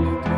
[0.00, 0.29] Republic.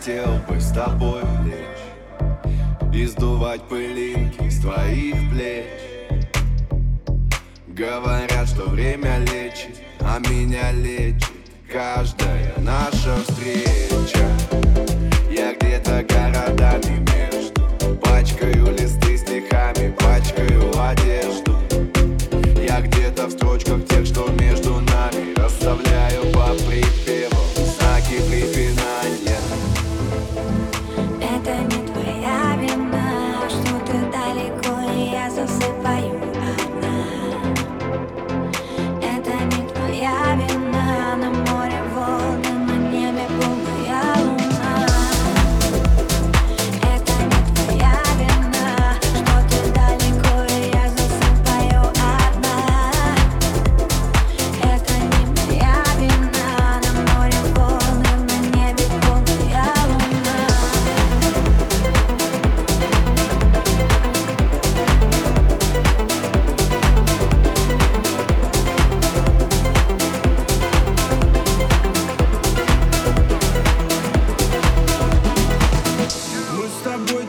[0.00, 5.66] Хотел бы с тобой лечь И сдувать пылинки с твоих плеч.
[7.68, 11.28] Говорят, что время лечит, а меня лечит
[11.70, 14.26] Каждая наша встреча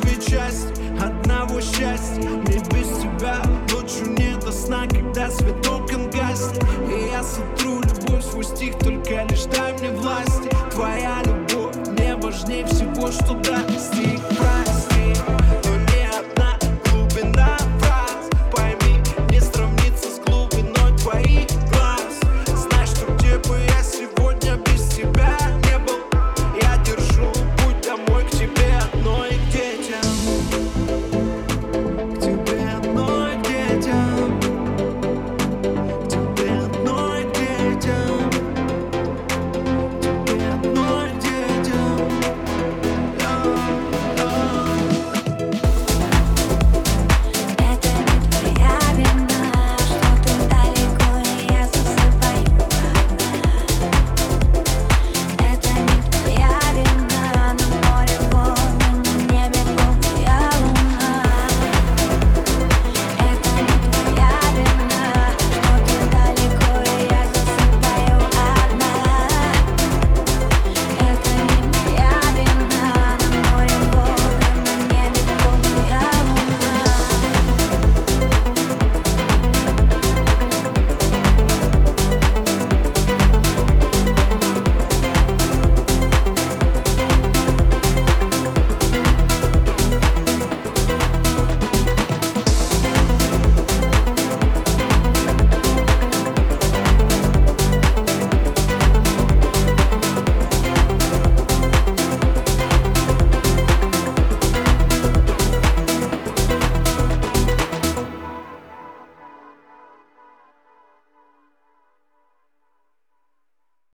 [0.02, 2.30] две части одного счастья.
[2.30, 3.42] Мне без тебя
[3.72, 6.64] ночью не до сна, когда свет окон гаснет.
[6.90, 12.66] И я сотру любовь свой стих, только лишь дай мне власти Твоя любовь мне важнее
[12.66, 13.96] всего, что даст.
[13.96, 14.20] И